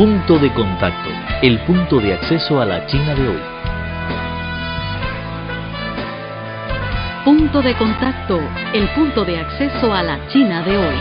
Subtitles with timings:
[0.00, 1.10] Punto de contacto,
[1.42, 3.40] el punto de acceso a la China de hoy.
[7.22, 8.40] Punto de contacto,
[8.72, 10.96] el punto de acceso a la China de hoy.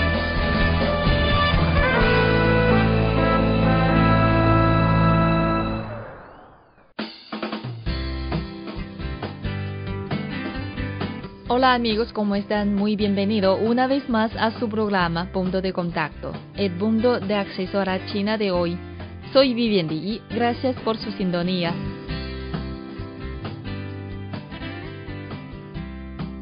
[11.47, 12.76] Hola amigos, ¿cómo están?
[12.76, 17.80] Muy bienvenido una vez más a su programa Punto de Contacto, el punto de acceso
[17.80, 18.77] a la China de hoy.
[19.32, 21.72] Soy Vivian Di, gracias por su sintonía.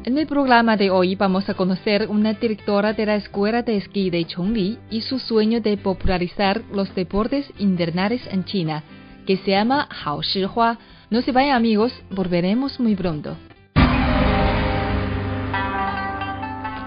[0.04, 4.08] En el programa de hoy vamos a conocer una directora de la Escuela de Esquí
[4.08, 8.82] de Chongli y su sueño de popularizar los deportes invernales en China,
[9.26, 10.78] que se llama Hao Shihua.
[11.10, 13.36] No se vayan amigos, volveremos muy pronto.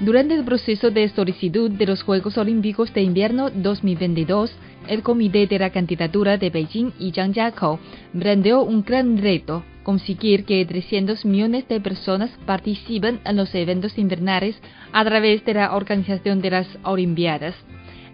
[0.00, 4.54] Durante el proceso de solicitud de los Juegos Olímpicos de Invierno 2022,
[4.86, 7.80] el Comité de la Candidatura de Beijing y Zhang Jiakou
[8.16, 14.54] planteó un gran reto, conseguir que 300 millones de personas participen en los eventos invernales
[14.92, 17.56] a través de la organización de las Olimpiadas.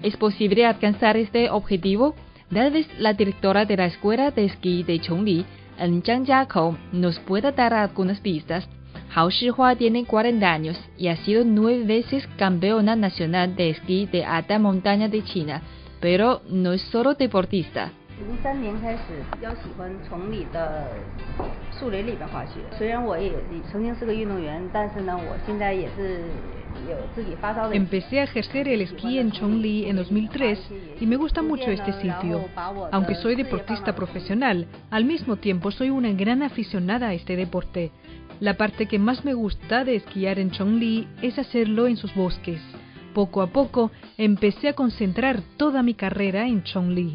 [0.03, 2.15] ¿Es posible alcanzar este objetivo?
[2.51, 5.45] Tal vez la directora de la Escuela de Esquí de Chongli,
[5.79, 8.67] Zhang Jiakou, nos pueda dar algunas pistas.
[9.13, 14.25] Hao Shihua tiene 40 años y ha sido nueve veces campeona nacional de esquí de
[14.25, 15.63] alta montaña de China,
[16.01, 17.93] pero no es solo deportista.
[27.73, 30.59] Empecé a ejercer el esquí en Chongli en 2003
[31.01, 32.45] y me gusta mucho este sitio.
[32.93, 37.91] Aunque soy deportista profesional, al mismo tiempo soy una gran aficionada a este deporte.
[38.41, 42.61] La parte que más me gusta de esquiar en Chongli es hacerlo en sus bosques.
[43.15, 47.15] Poco a poco empecé a concentrar toda mi carrera en Chongli.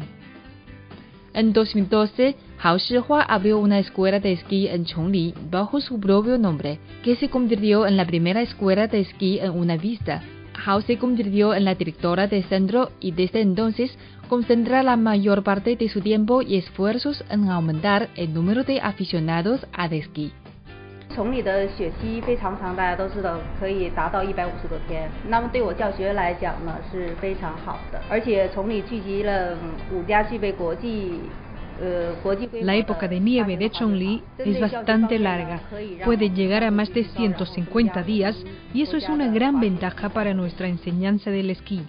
[1.34, 6.80] En 2012, Hao Shihua abrió una escuela de esquí en Chongli bajo su propio nombre,
[7.04, 10.22] que se convirtió en la primera escuela de esquí en una vista.
[10.64, 13.96] Hao se convirtió en la directora del centro y desde entonces
[14.28, 19.66] concentra la mayor parte de su tiempo y esfuerzos en aumentar el número de aficionados
[19.72, 20.32] al esquí.
[21.19, 25.09] 崇礼的雪期非常长，大家都知道可以达到一百五十多天。
[25.29, 29.57] 那么对我教学来讲呢是非常好的，而且崇礼聚集了
[29.93, 31.21] 五家具备国际。
[32.61, 35.59] La época de nieve de Chongli es bastante larga,
[36.05, 38.33] puede llegar a más de 150 días
[38.73, 41.81] y eso es una gran ventaja para nuestra enseñanza del esquí.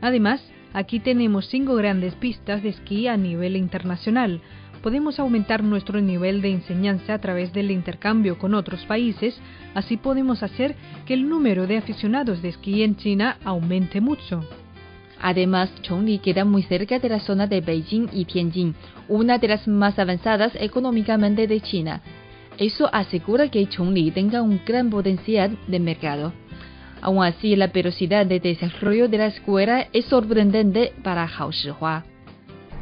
[0.00, 0.40] Además,
[0.72, 4.40] aquí tenemos cinco grandes pistas de esquí a nivel internacional,
[4.79, 9.39] podemos aumentar nuestro nivel de enseñanza a través del intercambio con otros países,
[9.75, 10.75] así podemos hacer
[11.05, 14.43] que el número de aficionados de esquí en China aumente mucho.
[15.21, 18.75] Además, Chongli queda muy cerca de la zona de Beijing y Tianjin,
[19.07, 22.01] una de las más avanzadas económicamente de China.
[22.57, 26.33] Eso asegura que Chongli tenga un gran potencial de mercado.
[27.01, 32.03] Aún así, la velocidad de desarrollo de la escuela es sorprendente para Hao Shihua.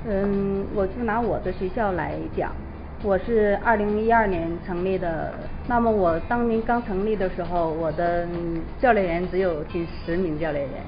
[0.08, 2.52] 嗯，我就拿我的学校来讲，
[3.04, 5.32] 我是二零一二年成立的。
[5.68, 8.26] 那么我当年刚成立的时候，我的
[8.80, 10.82] 教练员只有近十名教练员。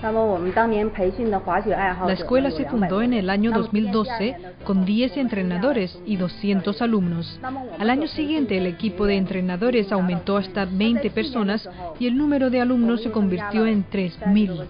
[0.00, 7.40] 那么我们当年培训的滑雪爱好 La escuela se fundó en el año 2012 con 10 entrenadores y 200 alumnos.
[7.80, 12.60] Al año siguiente el equipo de entrenadores aumentó hasta 20 personas y el número de
[12.60, 14.66] alumnos se convirtió en 3.000.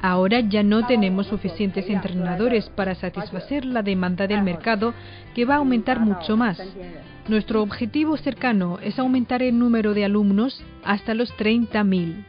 [0.00, 4.94] Ahora ya no tenemos suficientes entrenadores para satisfacer la demanda del mercado
[5.34, 6.60] que va a aumentar mucho más.
[7.26, 12.24] Nuestro objetivo cercano es aumentar el número de alumnos hasta los 30.000.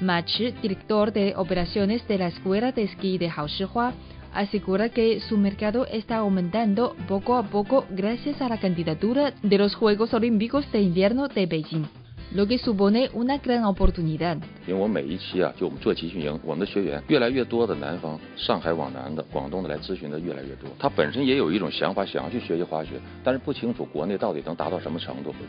[0.00, 3.94] Mach, director de operaciones de la Escuela de Esquí de Haoshihua,
[4.34, 9.74] asegura que su mercado está aumentando poco a poco gracias a la candidatura de los
[9.74, 12.03] Juegos Olímpicos de Invierno de Beijing.
[12.34, 14.38] Lo que supone una gran oportunidad.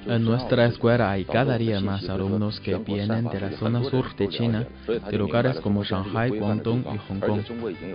[0.07, 4.29] En nuestra escuela hay cada día más alumnos que vienen de la zona sur de
[4.29, 7.41] China, de lugares como Shanghai, Guangdong y Hong Kong.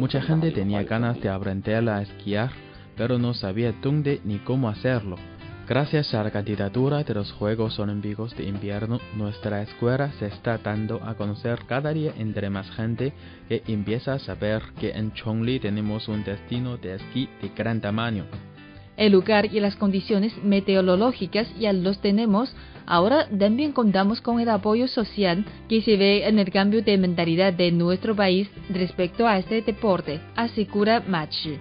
[0.01, 2.51] Mucha gente tenía ganas de aprender a esquiar,
[2.97, 5.17] pero no sabía dónde ni cómo hacerlo.
[5.71, 11.01] Gracias a la candidatura de los Juegos Olímpicos de Invierno, nuestra escuela se está dando
[11.05, 13.13] a conocer cada día entre más gente
[13.49, 18.25] que empieza a saber que en Chongli tenemos un destino de esquí de gran tamaño.
[18.97, 22.53] El lugar y las condiciones meteorológicas ya los tenemos,
[22.85, 27.53] ahora también contamos con el apoyo social que se ve en el cambio de mentalidad
[27.53, 31.61] de nuestro país respecto a este deporte, asegura Machi.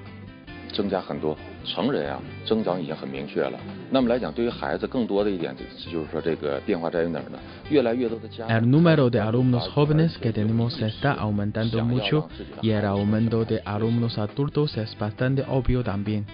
[8.48, 12.28] El número de alumnos jóvenes que tenemos está aumentando mucho
[12.62, 16.26] y el aumento de alumnos adultos es bastante obvio también.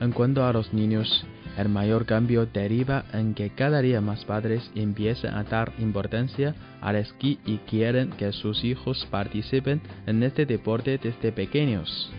[0.00, 4.70] En cuanto a los niños, el mayor cambio deriva en que cada día más padres
[4.74, 10.98] empiezan a dar importancia al esquí y quieren que sus hijos participen en este deporte
[10.98, 12.10] desde pequeños.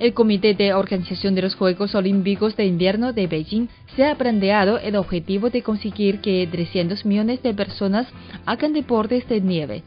[0.00, 3.66] El Comité de Organización de los Juegos Olímpicos de Invierno de Beijing
[3.96, 8.06] se ha planteado el objetivo de conseguir que 300 millones de personas
[8.46, 9.82] hagan deportes de nieve.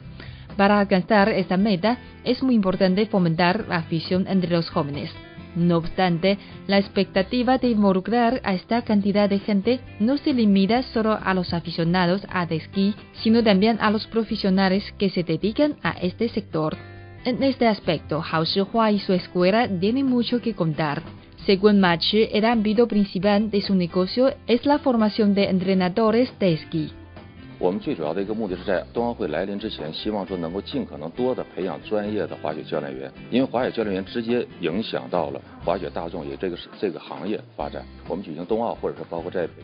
[0.57, 5.11] Para alcanzar esta meta es muy importante fomentar la afición entre los jóvenes.
[5.55, 6.37] No obstante,
[6.67, 11.53] la expectativa de involucrar a esta cantidad de gente no se limita solo a los
[11.53, 16.75] aficionados a esquí, sino también a los profesionales que se dedican a este sector.
[17.23, 21.03] En este aspecto, Hao Shihua y su escuela tienen mucho que contar.
[21.45, 26.91] Según Machi, el ámbito principal de su negocio es la formación de entrenadores de esquí.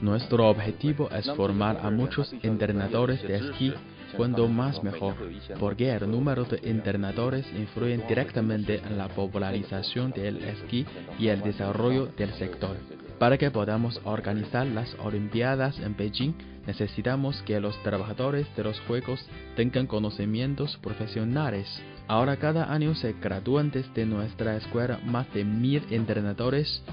[0.01, 3.73] Nuestro objetivo es formar a muchos entrenadores de esquí
[4.15, 5.15] cuando más mejor,
[5.59, 10.85] porque el número de entrenadores influye directamente en la popularización del esquí
[11.19, 12.77] y el desarrollo del sector.
[13.19, 16.33] Para que podamos organizar las Olimpiadas en Beijing,
[16.67, 19.25] necesitamos que los trabajadores de los Juegos
[19.55, 21.67] tengan conocimientos profesionales.
[22.07, 26.83] Ahora cada año se gradúan desde nuestra escuela más de mil entrenadores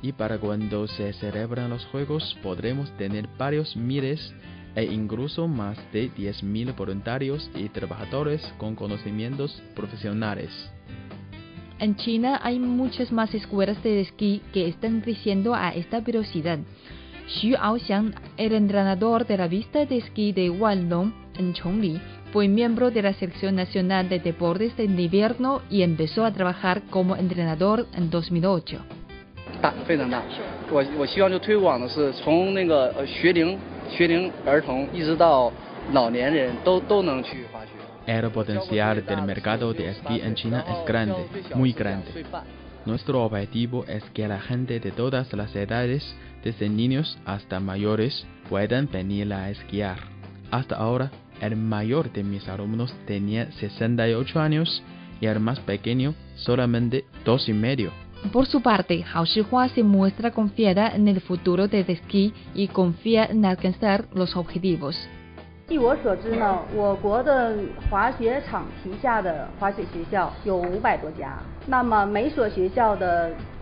[0.00, 4.32] y para cuando se celebran los Juegos podremos tener varios miles
[4.74, 10.50] e incluso más de 10.000 voluntarios y trabajadores con conocimientos profesionales.
[11.78, 16.58] En China hay muchas más escuelas de esquí que están creciendo a esta velocidad.
[17.26, 22.00] Xu Aoxiang, el entrenador de la pista de esquí de Guangdong en Chongli,
[22.32, 27.16] fue miembro de la Selección Nacional de Deportes de Invierno y empezó a trabajar como
[27.16, 28.78] entrenador en 2008.
[38.06, 42.24] El potencial del mercado de esquí en China es grande, muy grande.
[42.84, 46.04] Nuestro objetivo es que la gente de todas las edades,
[46.42, 49.98] desde niños hasta mayores, puedan venir a esquiar.
[50.50, 51.10] Hasta ahora,
[51.40, 54.82] el mayor de mis alumnos tenía 68 años
[55.20, 58.03] y el más pequeño solamente dos y medio.
[58.32, 63.26] Por su parte, Hao Shihua se muestra confiada en el futuro del esquí y confía
[63.26, 64.96] en alcanzar los objetivos.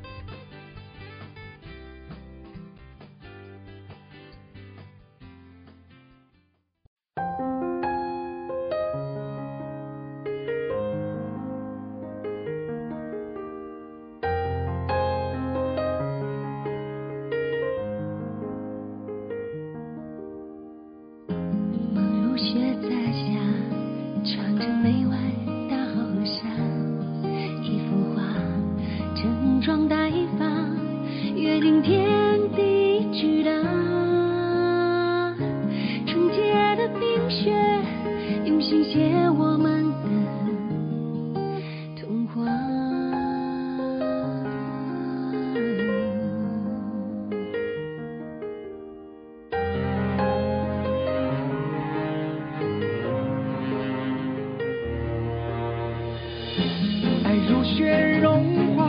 [57.49, 58.87] 如雪融化，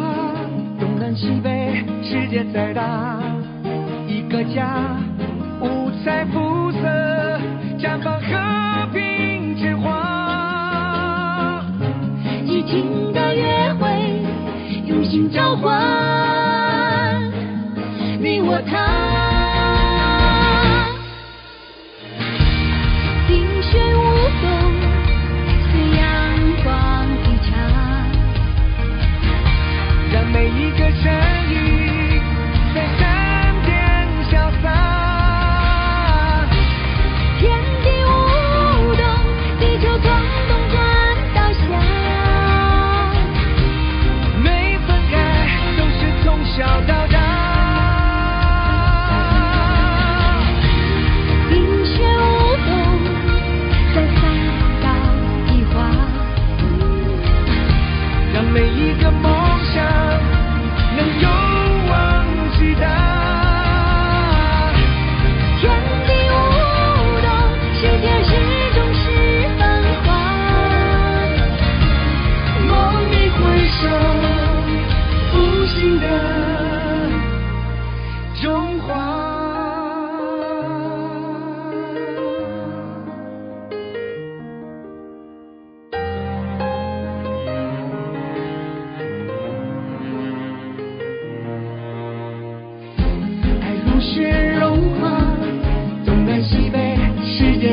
[0.78, 3.20] 东南西北，世界再大，
[4.06, 4.96] 一个家，
[5.60, 6.78] 五彩肤色，
[7.78, 11.64] 绽放和平之花。
[12.46, 14.22] 激情的约会，
[14.86, 17.22] 用心交换，
[18.20, 19.13] 你我他。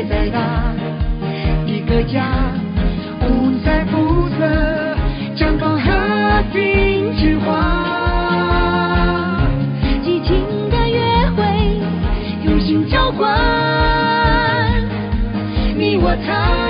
[0.08, 0.74] 在那
[1.66, 2.24] 一个家，
[3.20, 4.96] 五彩负责
[5.36, 7.50] 绽放和平之花，
[10.02, 11.00] 激情的约
[11.36, 11.44] 会，
[12.44, 13.28] 用心召唤
[15.76, 16.61] 你我他。